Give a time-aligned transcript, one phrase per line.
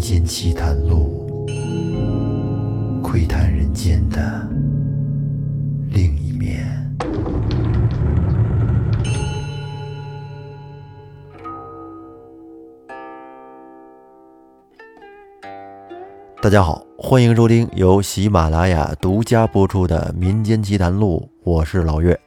[0.00, 1.46] 间奇谈录，
[3.02, 4.48] 窥探人间的
[5.90, 6.66] 另一面。
[16.42, 22.18] 大家好，欢迎收听由喜马拉雅独家播出的《民间奇谈录》，我是老岳。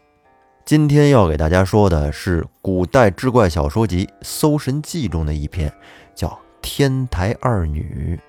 [0.63, 5.73] 今天要给大家说的是古代志怪小说集《搜神记》中的一篇，
[6.13, 6.27] 叫
[6.63, 8.19] 《天台二女》。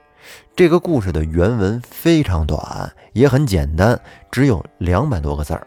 [0.55, 3.99] 这个故事的原文非常短，也很简单，
[4.31, 5.67] 只有两百多个字儿。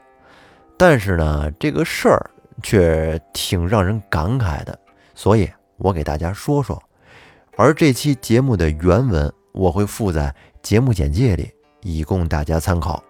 [0.78, 2.30] 但是呢，这个事儿
[2.62, 4.78] 却挺让人感慨的，
[5.16, 6.80] 所以我给大家说说。
[7.56, 9.34] 而这期节目的原文。
[9.54, 10.32] 我会附在
[10.62, 13.04] 节目简介里，以供大家参考。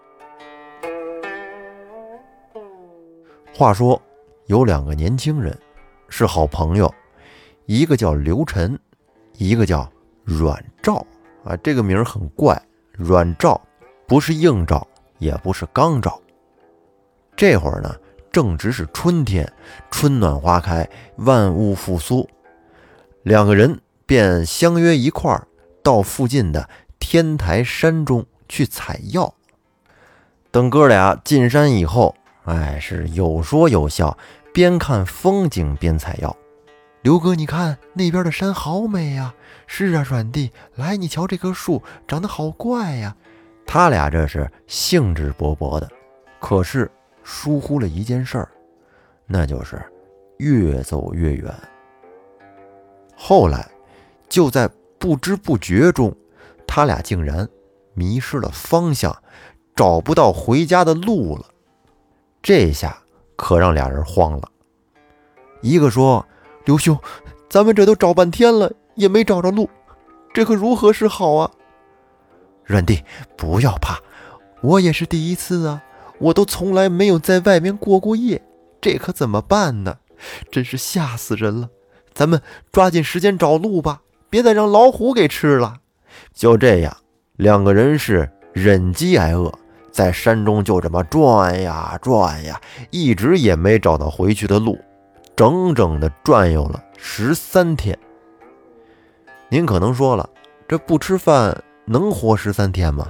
[3.54, 4.00] 话说
[4.46, 5.54] 有两个年轻人
[6.08, 6.90] 是好朋友，
[7.66, 8.80] 一个叫刘晨，
[9.38, 9.90] 一个叫
[10.24, 11.06] 阮兆
[11.44, 12.60] 啊，这个名儿很怪。
[12.92, 13.60] 阮兆
[14.06, 14.86] 不是硬兆，
[15.18, 16.20] 也不是刚兆。
[17.36, 17.94] 这会儿呢，
[18.32, 19.50] 正值是春天，
[19.90, 22.28] 春暖花开，万物复苏，
[23.22, 25.46] 两个人便相约一块儿。
[25.80, 29.32] 到附近的天台山中去采药。
[30.50, 32.14] 等哥俩进山以后，
[32.44, 34.18] 哎，是有说有笑，
[34.52, 36.36] 边看风景边采药。
[37.02, 39.34] 刘哥，你看那边的山好美呀！
[39.66, 43.16] 是啊，阮弟，来，你瞧这棵树长得好怪呀。
[43.66, 45.88] 他俩这是兴致勃勃的，
[46.40, 46.90] 可是
[47.22, 48.48] 疏忽了一件事儿，
[49.26, 49.80] 那就是
[50.38, 51.54] 越走越远。
[53.16, 53.68] 后来
[54.28, 54.68] 就在。
[55.00, 56.12] 不知不觉中，
[56.66, 57.48] 他俩竟然
[57.94, 59.16] 迷失了方向，
[59.76, 61.44] 找不到回家的路了。
[62.42, 62.98] 这下
[63.36, 64.50] 可让俩人慌了。
[65.60, 66.26] 一个说
[66.68, 66.98] ：“刘兄，
[67.48, 69.70] 咱们这都找半天了，也没找着路，
[70.34, 71.50] 这可如何是好啊？”
[72.62, 73.02] 阮弟，
[73.38, 73.98] 不要怕，
[74.60, 75.82] 我也是第一次啊，
[76.18, 78.42] 我都从来没有在外面过过夜，
[78.82, 79.96] 这可怎么办呢？
[80.52, 81.70] 真是吓死人了！
[82.12, 84.02] 咱们抓紧时间找路吧。
[84.28, 85.76] 别再让老虎给吃了。
[86.34, 86.94] 就这样，
[87.36, 89.50] 两个人是忍饥挨饿，
[89.90, 94.78] 在山中就这么转呀转呀，一直也没找到回去的路，
[95.38, 97.96] 整整的转悠了十三天。
[99.48, 100.28] 您可能说了，
[100.66, 103.06] 这不吃饭能活十三天吗？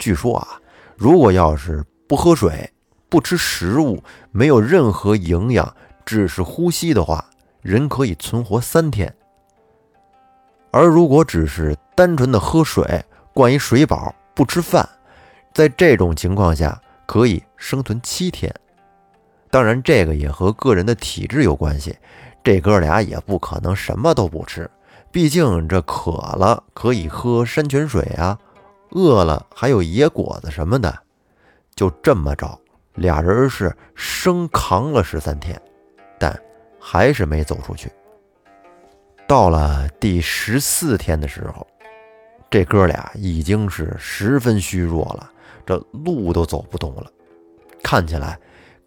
[0.00, 0.60] 据说啊，
[0.96, 2.68] 如果要是不喝水、
[3.08, 4.02] 不吃食物，
[4.32, 5.72] 没有任何营养，
[6.04, 7.24] 只是呼吸的话，
[7.60, 9.14] 人可以存活三天。
[10.72, 13.00] 而如果只是单纯的喝水，
[13.32, 14.88] 灌一水饱，不吃饭，
[15.54, 18.52] 在这种情况下可以生存七天。
[19.52, 21.94] 当然，这个也和个人的体质有关系。
[22.42, 24.68] 这哥俩也不可能什么都不吃，
[25.10, 28.38] 毕竟这渴了可以喝山泉水啊，
[28.92, 30.98] 饿了还有野果子什么的。
[31.74, 32.58] 就这么着，
[32.94, 35.60] 俩人是生扛了十三天，
[36.18, 36.34] 但
[36.80, 37.92] 还是没走出去。
[39.28, 41.66] 到了第十四天的时候，
[42.50, 45.30] 这哥俩已经是十分虚弱了，
[45.66, 47.12] 这路都走不动了，
[47.82, 48.38] 看起来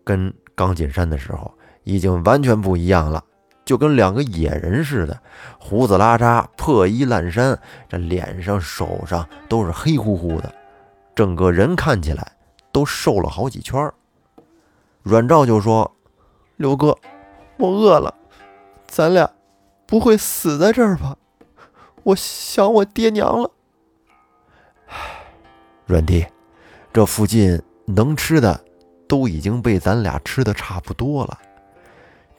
[0.03, 3.23] 跟刚进山的时候已经完全不一样了，
[3.65, 5.19] 就跟两个野人似的，
[5.59, 10.53] 胡子拉碴，破衣烂衫，这脸上、手上都是黑乎乎的，
[11.13, 12.31] 整个人看起来
[12.71, 13.91] 都瘦了好几圈。
[15.03, 15.95] 阮兆就说
[16.57, 16.97] ：“刘哥，
[17.57, 18.15] 我饿了，
[18.87, 19.29] 咱俩。”
[19.87, 21.15] 不会死在这儿吧？
[22.01, 23.51] 我想我爹娘了。
[24.87, 24.95] 唉，
[25.85, 26.25] 阮弟，
[26.91, 28.64] 这附近能吃的
[29.07, 31.37] 都已经被咱俩吃的差不多了。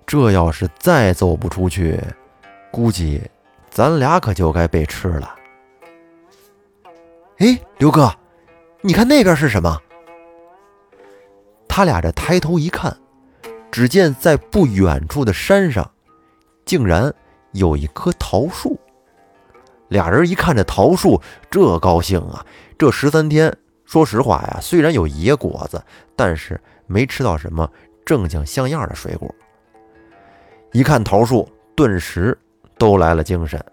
[0.07, 2.01] 这要是再走不出去，
[2.71, 3.21] 估计
[3.71, 5.35] 咱俩可就该被吃了。
[7.39, 8.13] 哎，刘哥，
[8.81, 9.81] 你看那边是什么？
[11.69, 12.97] 他俩这抬头一看，
[13.71, 15.91] 只见在不远处的山上，
[16.65, 17.13] 竟然。
[17.53, 18.79] 有一棵桃树，
[19.89, 22.45] 俩人一看这桃树，这高兴啊！
[22.77, 25.83] 这十三天，说实话呀，虽然有野果子，
[26.17, 27.71] 但是没吃到什么
[28.05, 29.33] 正经像样的水果。
[30.73, 32.37] 一看桃树，顿时
[32.79, 33.65] 都来了精神，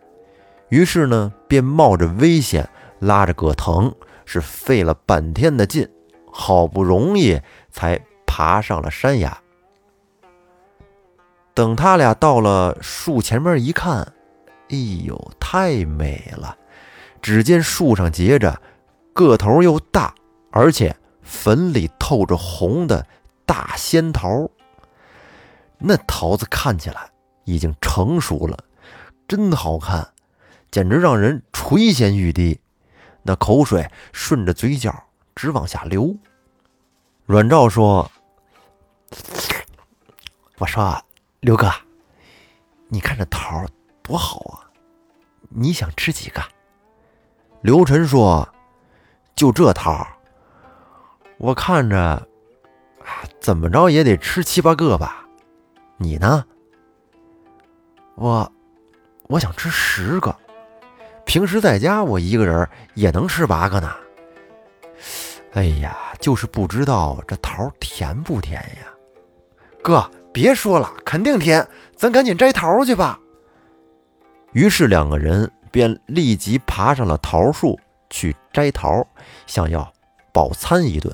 [0.70, 2.70] 于是呢，便冒着危险，
[3.00, 3.94] 拉着葛藤，
[4.26, 5.90] 是费了半天的劲，
[6.32, 7.42] 好不容易
[7.72, 9.38] 才爬上了山崖。
[11.54, 14.14] 等他俩到了树前面一看，
[14.70, 16.58] 哎呦，太美了！
[17.22, 18.62] 只见树上结着
[19.14, 20.14] 个头又大，
[20.52, 23.08] 而且粉里透着红的
[23.46, 24.50] 大仙桃。
[25.78, 27.10] 那桃子看起来
[27.46, 28.58] 已经成熟了，
[29.28, 30.10] 真好看。
[30.72, 32.60] 简直让人垂涎欲滴，
[33.22, 35.04] 那口水顺着嘴角
[35.36, 36.18] 直往下流。
[37.28, 38.10] 阮照说
[40.58, 41.00] ：“我说
[41.42, 41.72] 刘哥，
[42.88, 43.64] 你看这桃
[44.02, 44.66] 多好啊，
[45.50, 46.42] 你想吃几个？”
[47.62, 48.50] 刘晨说
[49.38, 50.08] ：“就这桃，
[51.44, 52.26] 我看着
[53.42, 55.28] 怎么着也得吃七八个吧。
[55.98, 56.46] 你呢？
[58.16, 58.50] 我
[59.28, 60.34] 我想吃十个。”
[61.28, 63.94] 平时在家，我一个人也能吃八个呢。
[65.52, 68.88] 哎呀，就是不知道这桃甜不甜呀？
[69.82, 73.20] 哥，别说了，肯定甜，咱赶紧摘桃去吧。
[74.54, 77.78] 于是两个人便立即爬上了桃树
[78.10, 79.06] 去摘桃，
[79.46, 79.92] 想要
[80.32, 81.14] 饱餐一顿。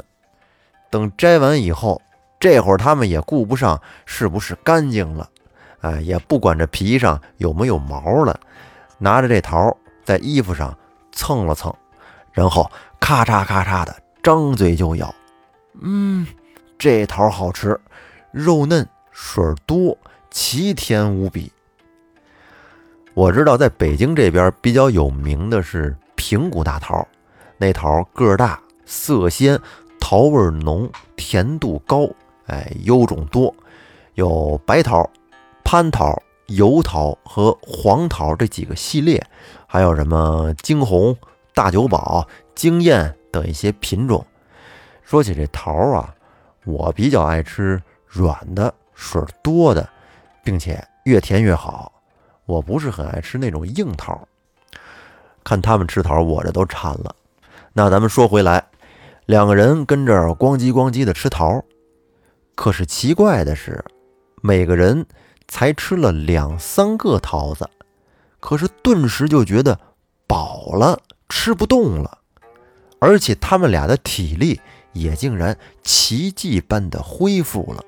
[0.89, 2.01] 等摘完以后，
[2.39, 5.29] 这会儿他们也顾不上是不是干净了，
[5.81, 8.39] 哎，也不管这皮上有没有毛了，
[8.97, 9.75] 拿着这桃。
[10.05, 10.75] 在衣服上
[11.11, 11.71] 蹭了蹭，
[12.33, 12.67] 然后
[12.99, 15.13] 咔嚓咔嚓的张嘴就咬。
[15.81, 16.25] 嗯，
[16.79, 17.79] 这桃好吃，
[18.31, 19.95] 肉嫩水多，
[20.31, 21.51] 奇甜无比。
[23.13, 27.07] 我知道在北京这边比较有名的是平谷大桃，
[27.59, 29.59] 那桃个大，色鲜，
[30.09, 32.09] 桃味浓，甜度高，
[32.47, 33.53] 哎，优种多，
[34.15, 35.07] 有白桃、
[35.63, 36.19] 蟠桃。
[36.47, 39.23] 油桃和黄桃这几个系列，
[39.67, 41.15] 还有什么惊鸿、
[41.53, 44.25] 大酒保、惊艳等一些品种。
[45.03, 46.11] 说起这桃啊，
[46.65, 49.87] 我比较爱吃软的、水多的，
[50.43, 51.91] 并且越甜越好。
[52.47, 54.27] 我不是很爱吃那种硬桃。
[55.43, 57.15] 看他们吃桃，我这都馋了。
[57.73, 58.65] 那咱们说回来，
[59.29, 61.63] 两个人跟这咣叽咣叽的吃桃，
[62.55, 63.85] 可是奇怪的是，
[64.41, 65.05] 每个人。
[65.47, 67.67] 才吃了两三个桃子，
[68.39, 69.79] 可是顿时就觉得
[70.27, 72.19] 饱了，吃不动了，
[72.99, 74.61] 而且他们俩的体力
[74.93, 77.83] 也竟然奇迹般的恢复了，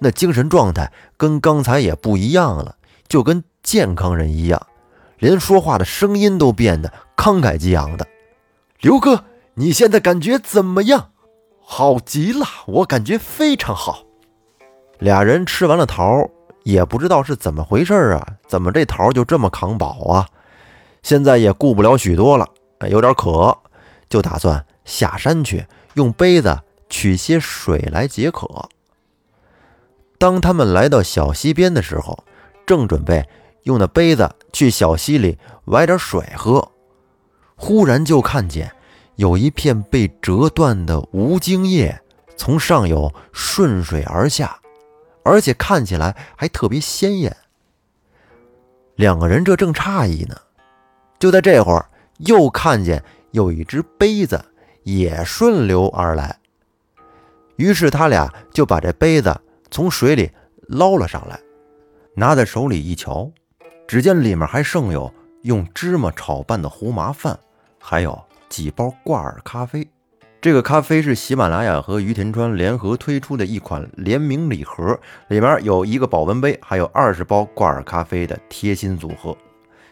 [0.00, 2.76] 那精神状态跟刚才也不一样了，
[3.06, 4.66] 就跟健康人一样，
[5.18, 8.06] 连说话的声音都变得慷慨激昂的。
[8.80, 9.22] 刘哥，
[9.58, 11.10] 你现在感觉怎么样？
[11.60, 14.04] 好极了，我感觉非常好。
[15.00, 16.30] 俩人吃完了桃。
[16.64, 18.26] 也不知道是怎么回事啊？
[18.46, 20.28] 怎么这桃就这么扛饱啊？
[21.02, 22.46] 现在也顾不了许多了，
[22.90, 23.56] 有点渴，
[24.10, 26.60] 就打算下山去用杯子
[26.90, 28.68] 取些水来解渴。
[30.18, 32.22] 当他们来到小溪边的时候，
[32.66, 33.26] 正准备
[33.62, 36.72] 用那杯子去小溪里崴点水喝，
[37.56, 38.70] 忽然就看见
[39.18, 42.00] 有一片被折断的无茎叶
[42.36, 44.58] 从上游顺水而下。
[45.24, 47.36] 而且看起来还特别鲜艳。
[48.94, 50.34] 两个人这正诧异呢，
[51.18, 54.42] 就在这会儿，又看见有一只杯子
[54.84, 56.38] 也顺流而来。
[57.56, 59.38] 于是他俩就把这杯子
[59.70, 60.30] 从水里
[60.62, 61.38] 捞了上来，
[62.14, 63.30] 拿在手里一瞧，
[63.86, 65.12] 只见里面还剩有
[65.42, 67.38] 用芝麻炒拌的胡麻饭，
[67.78, 68.18] 还有
[68.48, 69.88] 几包挂耳咖啡。
[70.40, 79.36] 这个咖啡是喜马拉雅和于田川联合推出的一款联名礼盒，里面有一个保温杯，还有二十包挂耳咖啡的贴心组合。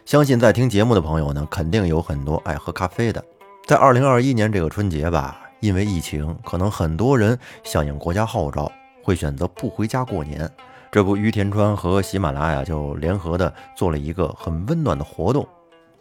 [0.04, 3.24] 相信在听节目的朋友呢，肯定有很多爱喝咖啡的。
[3.66, 8.70] 在二零二一年这个春节吧，因为疫情，可能很多人响应国家号召，
[9.02, 10.48] 会选择不回家过年。
[10.92, 15.44] 这不，于田川和喜马拉雅就联合的做了一个很温暖的活动。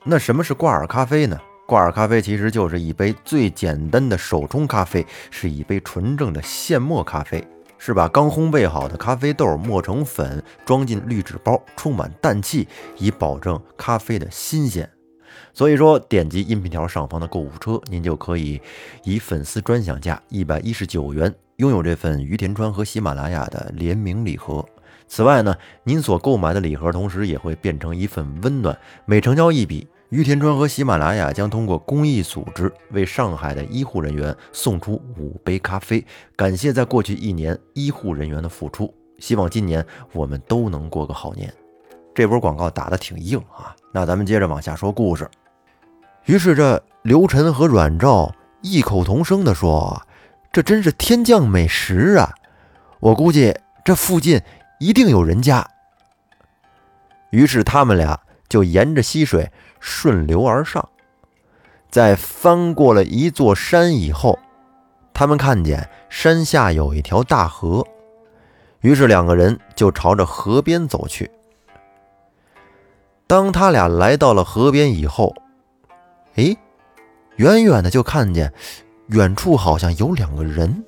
[0.03, 1.35] 那什么是挂耳咖啡呢？
[1.67, 7.43] 挂耳咖啡其实就是一杯最简单的手冲咖啡，是一杯纯正的现磨咖啡，
[7.79, 12.67] 是把刚烘焙好的咖啡豆磨成粉，装进滤纸包，充满氮气，
[12.99, 14.87] 以保证咖啡的新鲜。
[15.53, 18.61] 所以说，点击音频条上方的购物车，您就可以
[19.03, 24.63] 以粉丝专享价一百一十九元拥有这份于田川和喜马拉雅的联名礼盒。
[25.07, 29.87] 此外呢，您所购买的礼盒同时也会变成一份温暖，每成交一笔。
[30.09, 38.93] 于田川和喜马拉雅将通过公益组织为上海的医护人员送出五杯咖啡，感谢在过去一年医护人员的付出。
[39.17, 39.83] 希望今年
[40.13, 41.51] 我们都能过个好年。
[42.13, 43.75] 这波广告打得挺硬啊！
[43.91, 45.29] 那咱们接着往下说故事。
[46.25, 50.01] 于是这刘晨和阮照异口同声地说
[50.53, 52.33] ：“这真是天降美食啊！
[52.99, 54.41] 我估计这附近
[54.79, 55.67] 一定有人家。”
[57.31, 59.51] 于是他们俩就沿着溪水。
[59.87, 60.89] 顺流而上，
[61.91, 64.39] 在翻过了一座山以后，
[65.13, 67.85] 他们看见山下有一条大河，
[68.81, 71.29] 于是两个人就朝着河边走去。
[73.27, 75.35] 当他俩来到了河边以后，
[76.33, 76.57] 哎，
[77.35, 78.51] 远远的就看见
[79.09, 80.83] 远处好像有两个人。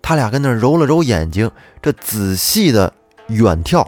[0.00, 1.50] 他俩跟那揉了揉眼睛，
[1.82, 2.94] 这仔细的
[3.26, 3.86] 远眺，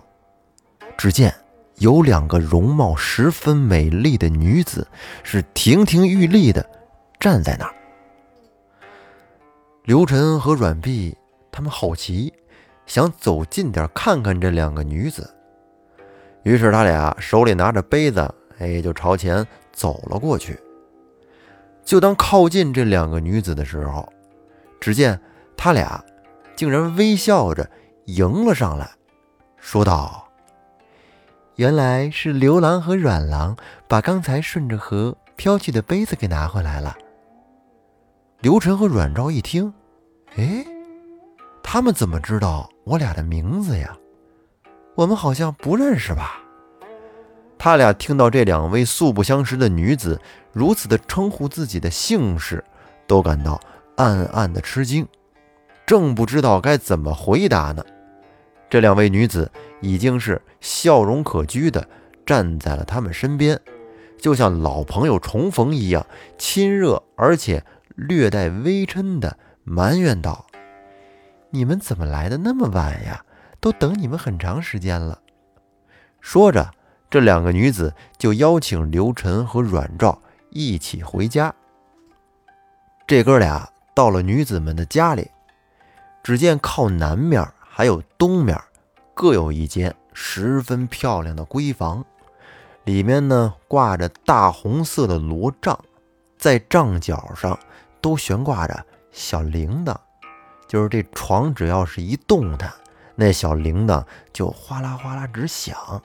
[0.98, 1.34] 只见
[1.78, 4.86] 有两个容貌十分美丽的女子，
[5.22, 6.64] 是亭亭玉立的
[7.18, 7.74] 站在那儿。
[9.84, 11.16] 刘晨和阮碧
[11.52, 12.32] 他们好奇，
[12.86, 15.34] 想走近点看看这两个女子，
[16.42, 20.58] 于是他俩手里拿着杯子，哎，就朝前走了过去。
[21.84, 24.10] 就当靠近这两个女子的时候，
[24.80, 25.20] 只见。
[25.56, 26.04] 他俩
[26.56, 27.70] 竟然微笑着
[28.06, 28.90] 迎了上来，
[29.56, 30.23] 说道
[31.56, 33.56] ：“原来是刘郎和阮郎
[33.86, 36.96] 把刚才顺着河飘去的杯子给拿回来了。”
[38.40, 39.72] 刘晨和阮昭一听，
[40.36, 40.66] 哎，
[41.62, 43.96] 他们怎么知道我俩的名字呀？
[44.94, 46.40] 我们好像不认识吧？
[47.56, 50.20] 他俩听到这两位素不相识的女子
[50.52, 52.62] 如此的称呼自己的姓氏，
[53.06, 53.58] 都感到
[53.96, 55.06] 暗暗的吃惊。
[55.86, 57.82] 正不知道该怎么回答呢，
[58.74, 61.88] 这两位女子已经是笑容可掬的
[62.26, 63.60] 站在了他们身边，
[64.18, 66.04] 就像老朋友重逢一样
[66.36, 67.64] 亲热，而且
[67.94, 70.46] 略带微嗔的埋怨道
[71.54, 73.24] ：“你们怎么来的那么晚呀？
[73.60, 75.20] 都等你们很长时间了。”
[76.20, 76.68] 说着，
[77.08, 81.54] 这两个女子就邀请刘晨和阮照一起回家。
[83.06, 85.30] 这哥俩到了女子们的家里。
[86.24, 88.56] 只见靠南面还有东面，
[89.14, 92.04] 各有一间十分漂亮的闺房，
[92.84, 95.76] 里面呢挂着大红色的罗帐，
[96.38, 97.58] 在帐角上
[98.00, 99.96] 都悬挂着小铃铛，
[100.68, 102.72] 就是这床只要是一动弹，
[103.16, 106.00] 那小铃铛就哗啦哗啦直响，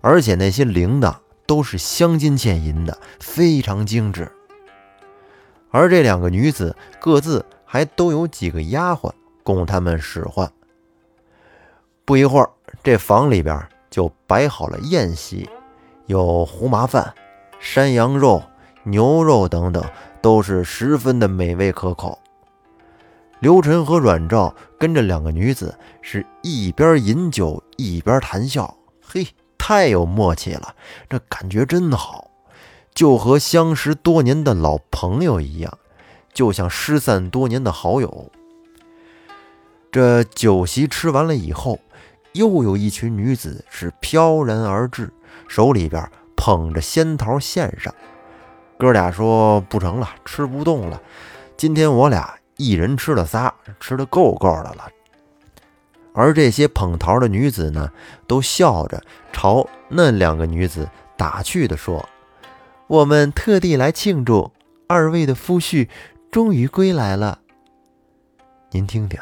[0.00, 1.14] 而且那些铃铛
[1.44, 4.32] 都是镶金嵌银的，非常精致。
[5.70, 9.12] 而这两个女子各自还都有几个丫鬟。
[9.44, 10.50] 供他们使唤。
[12.08, 12.48] 不一会儿，
[12.82, 15.46] 这房里边就摆好了宴席，
[16.06, 17.12] 有胡麻饭、
[17.60, 18.42] 山羊肉、
[18.82, 19.84] 牛肉等等，
[20.22, 22.18] 都是十分的美味可口。
[23.40, 28.74] 刘晨和阮照跟着两个女子是一边饮酒一边谈笑，
[29.06, 29.26] 嘿，
[29.58, 30.74] 太有默契了，
[31.10, 32.30] 这感觉真好，
[32.94, 35.76] 就和相识多年的老朋友一样，
[36.32, 38.32] 就像失散多年的好友。
[39.90, 41.80] 这酒席吃完了以后，
[42.32, 45.10] 又有一群女子是飘然而至，
[45.48, 47.94] 手里边捧着仙桃献上。
[48.76, 51.00] 哥俩说：“不成了，吃不动了。
[51.56, 54.88] 今天我俩一人吃了仨，吃的够够的了。”
[56.14, 57.90] 而这些捧桃的女子呢，
[58.26, 59.02] 都笑着
[59.32, 62.06] 朝那两个女子打趣地说
[62.88, 64.52] ：“我们特地来庆祝
[64.86, 65.88] 二位的夫婿
[66.30, 67.40] 终于归来了。
[68.70, 69.18] 您听听。”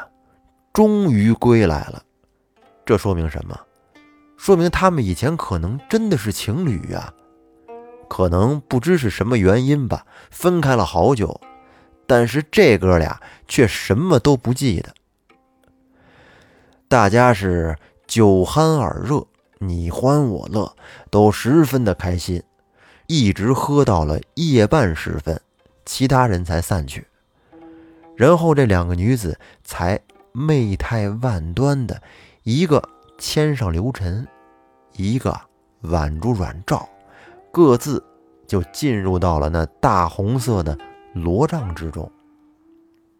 [0.77, 2.03] 终于归来了，
[2.85, 3.59] 这说明什么？
[4.37, 7.11] 说明他们以前可能真的是情侣呀。
[8.07, 11.41] 可能不知是什么原因吧，分开了好久，
[12.05, 14.93] 但是这哥俩却什么都不记得。
[16.87, 19.25] 大家是酒酣耳热，
[19.57, 20.75] 你欢我乐，
[21.09, 22.43] 都十分的开心，
[23.07, 25.41] 一直喝到了夜半时分，
[25.87, 27.07] 其他人才散去，
[28.15, 29.99] 然后这两个女子才。
[30.39, 31.99] 媚态万端的，
[32.43, 32.79] 一个
[33.17, 34.27] 牵上刘晨，
[34.93, 35.35] 一个
[35.81, 36.87] 挽住阮照，
[37.51, 38.03] 各自
[38.45, 40.77] 就进入到了那大红色的
[41.13, 42.11] 罗帐之中。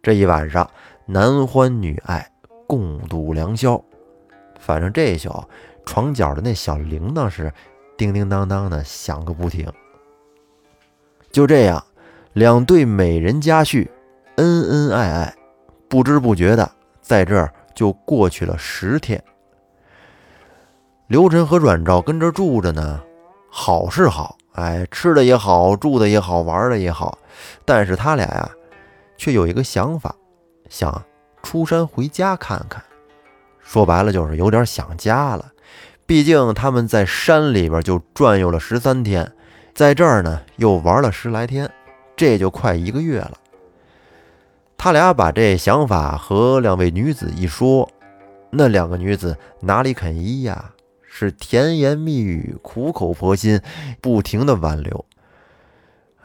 [0.03, 0.69] 这一晚上，
[1.07, 2.31] 男欢女爱，
[2.67, 3.83] 共度良宵。
[4.59, 5.43] 反正这一宿
[5.87, 7.51] 床角的那小铃铛是
[7.97, 9.67] 叮叮当当的响个不停。
[11.31, 11.83] 就这样，
[12.33, 13.89] 两对美人佳婿
[14.35, 15.35] 恩恩爱爱，
[15.89, 16.76] 不知不觉的。
[17.07, 19.23] 在这儿就过去了十天。
[21.07, 23.01] 刘晨和阮照跟这住着呢，
[23.49, 27.17] 好是好，哎，吃的也好，住的也好，玩的也好。
[27.63, 28.51] 但是他俩呀，
[29.15, 30.13] 却有一个想法，
[30.69, 31.01] 想
[31.41, 32.83] 出山回家看看。
[33.61, 35.45] 说白了就是有点想家了。
[36.05, 39.31] 毕竟他们在山里边就转悠了十三天，
[39.73, 41.71] 在这儿呢又玩了十来天，
[42.17, 43.37] 这就快一个月了。
[44.77, 47.89] 他俩把这想法和两位女子一说，
[48.51, 50.71] 那两个女子哪里肯依呀？
[51.09, 53.59] 是甜言蜜语、苦口婆心，
[53.99, 55.03] 不停的挽留。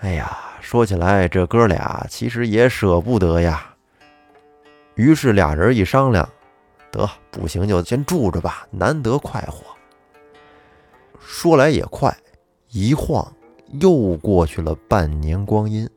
[0.01, 3.75] 哎呀，说起来，这哥俩其实也舍不得呀。
[4.95, 6.29] 于是俩人一商量，
[6.91, 9.65] 得不行就先住着吧，难得快活。
[11.19, 12.15] 说来也快，
[12.69, 13.27] 一晃
[13.81, 15.89] 又过去了半年光阴。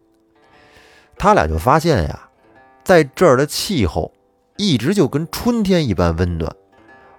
[1.18, 2.30] 他俩就发现呀，
[2.86, 4.14] 在这儿的气候
[4.58, 6.56] 一直就跟春天一般温暖，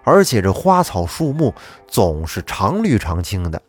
[0.05, 1.53] 而且这花草树木
[1.89, 3.61] 总是常绿常青的。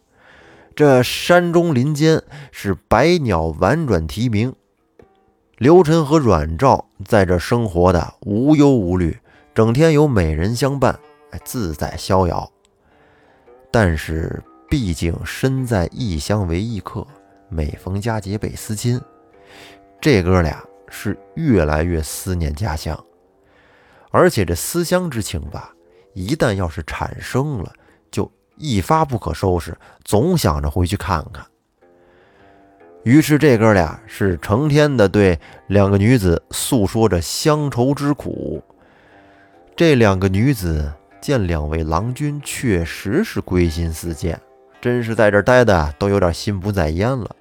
[0.75, 4.53] 这山中林间是百鸟婉转啼鸣，
[5.57, 9.17] 刘晨和阮照在这生活的无忧无虑，
[9.55, 10.99] 整天有美人相伴，
[11.43, 12.49] 自在逍遥。
[13.71, 17.05] 但是毕竟身在异乡为异客，
[17.49, 19.01] 每逢佳节倍思亲，
[19.99, 23.01] 这哥俩是越来越思念家乡，
[24.12, 25.74] 而且这思乡之情吧，
[26.13, 27.74] 一旦要是产生了，
[28.12, 28.32] 就。
[28.60, 31.46] 一发不可收拾，总想着回去看看。
[33.03, 38.60] 于是这哥俩是成天的对两个女子诉说着乡愁之苦。
[39.75, 40.91] 这两个女子
[41.22, 44.41] 见两位郎君确实是归心似箭，
[44.82, 47.36] 真是在这待的都有点心不在焉了，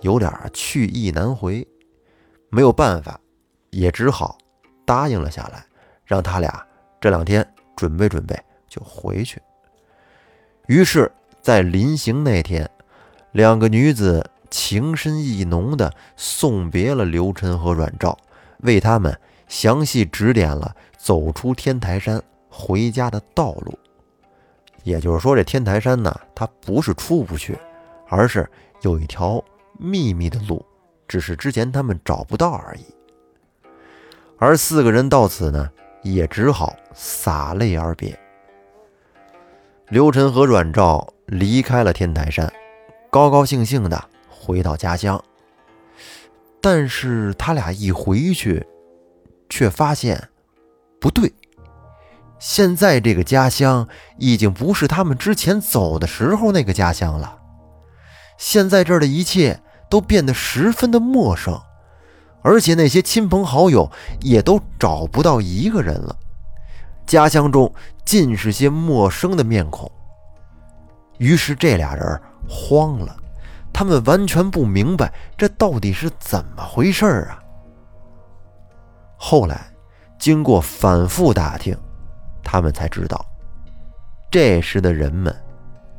[0.00, 1.68] 有点去意难回。
[2.54, 3.18] 没有办法，
[3.70, 4.36] 也只好
[4.84, 5.64] 答应了下来，
[6.04, 6.62] 让他俩
[7.00, 7.42] 这两天
[7.74, 9.40] 准备准备就回去。
[10.66, 12.68] 于是，在临行那天，
[13.32, 18.14] 两个女子情深意浓地送别了刘晨和阮照，
[18.58, 19.18] 为他们
[19.48, 23.78] 详细指点了走出天台山回家的道路。
[24.82, 27.58] 也就是说，这天台山呢，它不是出不去，
[28.10, 28.46] 而是
[28.82, 29.42] 有一条
[29.78, 30.62] 秘密的路，
[31.12, 32.86] 只是之前他们找不到而已。
[34.38, 35.70] 而四个人到此呢，
[36.02, 38.18] 也只好洒泪而别。
[39.90, 42.50] 刘晨和阮照离开了天台山，
[43.10, 45.22] 高高兴兴的回到家乡。
[46.62, 48.66] 但是他俩一回去，
[49.50, 50.30] 却发现
[50.98, 51.30] 不对。
[52.38, 57.38] 现在这个家乡已经不是他们之前走的时候那个家乡了。
[58.38, 59.60] 现在这儿的一切
[59.92, 61.60] 都变得十分的陌生，
[62.40, 66.16] 而且那些亲朋好友也都找不到一个人了。
[67.04, 67.70] 家乡中
[68.02, 69.92] 尽是些陌生的面孔，
[71.18, 73.14] 于是这俩人慌了，
[73.70, 77.38] 他们完全不明白这到底是怎么回事啊！
[79.18, 79.60] 后来
[80.18, 81.76] 经过反复打听，
[82.42, 83.22] 他们才知道，
[84.30, 85.36] 这时的人们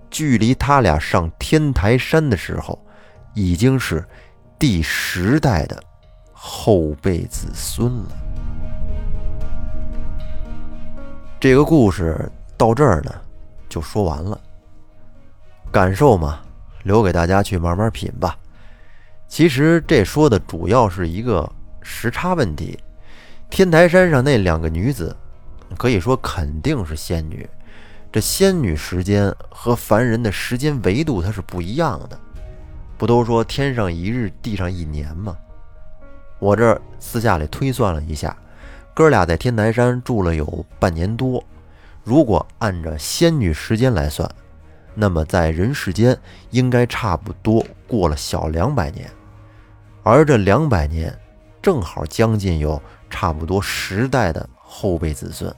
[0.09, 2.82] 距离他俩上天台山的时候，
[3.33, 4.05] 已经是
[4.57, 5.81] 第十代的
[6.31, 8.09] 后辈子孙了。
[11.39, 13.13] 这个故事到这儿呢，
[13.67, 14.39] 就说完了。
[15.71, 16.39] 感受嘛，
[16.83, 18.37] 留给大家去慢慢品吧。
[19.27, 22.79] 其实这说的主要是一个时差问题。
[23.49, 25.15] 天台山上那两个女子，
[25.77, 27.49] 可以说肯定是仙女。
[28.11, 32.19] 这仙女时间和凡人的时间维度它是不一样的。
[33.03, 35.35] 不都说天上一日，地上一年吗？
[36.39, 38.33] 我这私下里推算了一下。
[38.93, 41.43] 哥俩在天台山住了有半年多，
[42.05, 44.31] 如果按照仙女时间来算，
[44.95, 46.17] 那么在人世间
[46.51, 49.11] 应该差不多过了小两百年，
[50.03, 51.13] 而这两百年
[51.61, 55.53] 正好将近有差不多十代的后辈子孙。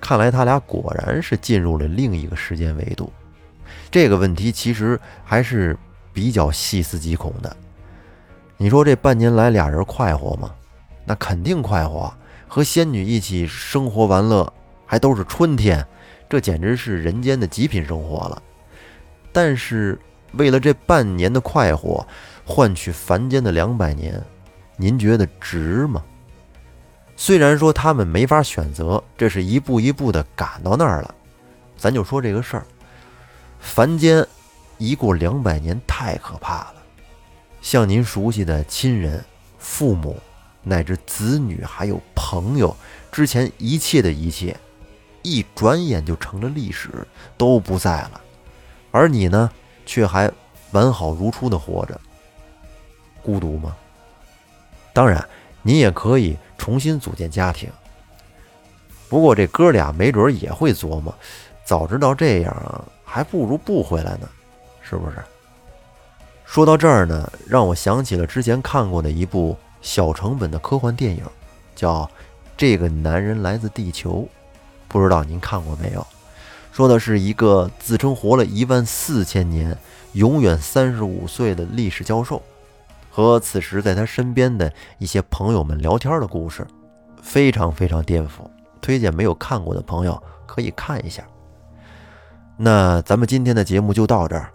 [0.00, 3.12] 看来他俩果然是进入了另一个时间维度。
[3.92, 5.78] 这个问题其实还是
[6.12, 7.56] 比较细思极恐的。
[8.56, 10.54] 你说这半年来俩人快活吗？
[11.04, 12.12] 那肯定快活，
[12.46, 14.52] 和仙女一起生活玩乐，
[14.86, 15.84] 还都是春天，
[16.28, 18.42] 这简直是人间的极品生活了。
[19.32, 19.98] 但是
[20.32, 22.06] 为了这半年的快活，
[22.44, 24.22] 换取凡间的两百年，
[24.76, 26.02] 您觉得值吗？
[27.16, 31.14] 虽然说他们没法选择，这是一步一步的赶到那儿了。
[31.76, 32.66] 咱就说这个事儿，
[33.58, 34.26] 凡间
[34.80, 36.74] 一过两百年太可怕了，
[37.60, 39.22] 像您熟悉的亲人、
[39.58, 40.18] 父母。
[40.62, 42.76] 乃至子女还有朋友
[43.10, 44.54] 之前一切的一切，
[45.22, 46.90] 一转眼就成了历史，
[47.38, 48.20] 都不在了。
[48.90, 49.50] 而你呢，
[49.86, 50.30] 却还
[50.72, 51.98] 完好如初的活着，
[53.22, 53.74] 孤独吗？
[54.92, 55.26] 当然，
[55.62, 57.70] 您也可以重新组建家庭。
[59.08, 61.14] 不过这哥俩没准也会琢磨，
[61.64, 64.28] 早知道这样，还不如不回来呢，
[64.90, 65.16] 是不是？
[66.44, 69.56] 说到这儿呢，让我想起了之前看过的一部。
[69.82, 71.24] 小成本的科幻电影，
[71.74, 72.04] 叫
[72.54, 74.16] 《这个男人来自地球》，
[74.88, 76.06] 不知道您看过没有？
[76.70, 79.74] 说的是一个自称活了一万四千年、
[80.12, 82.42] 永远三十五岁的历史教授，
[83.10, 86.66] 和此时在他身边的一些朋友们聊天的故事，
[87.22, 88.46] 非常非常颠覆，
[88.82, 91.24] 推荐没有看过的朋友可以看一下。
[92.58, 94.52] 那咱们今天的节目就到这儿，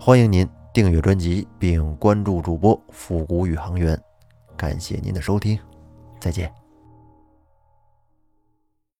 [0.00, 4.00] 欢迎您订阅专辑并关注主播复古宇航员，
[4.56, 5.58] 感谢您的收听，
[6.20, 6.57] 再见。